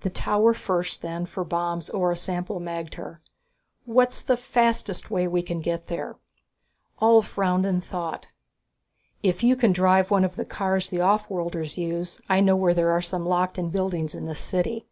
"The 0.00 0.08
tower 0.08 0.54
first 0.54 1.02
then, 1.02 1.26
for 1.26 1.44
bombs 1.44 1.90
or 1.90 2.10
a 2.10 2.16
sample 2.16 2.58
magter. 2.58 3.18
What's 3.84 4.22
the 4.22 4.38
fastest 4.38 5.10
way 5.10 5.28
we 5.28 5.42
can 5.42 5.60
get 5.60 5.88
there?" 5.88 6.16
Ulv 7.02 7.24
frowned 7.24 7.66
in 7.66 7.82
thought. 7.82 8.28
"If 9.22 9.42
you 9.42 9.56
can 9.56 9.72
drive 9.72 10.10
one 10.10 10.24
of 10.24 10.36
the 10.36 10.46
cars 10.46 10.88
the 10.88 11.02
offworlders 11.02 11.76
use, 11.76 12.18
I 12.30 12.40
know 12.40 12.56
where 12.56 12.72
there 12.72 12.92
are 12.92 13.02
some 13.02 13.26
locked 13.26 13.58
in 13.58 13.68
buildings 13.68 14.14
in 14.14 14.24
this 14.24 14.40
city. 14.40 14.86